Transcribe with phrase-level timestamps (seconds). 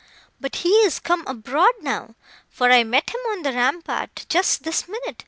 [0.39, 2.15] But he is come abroad now,
[2.49, 5.17] for I met him on the rampart just this minute.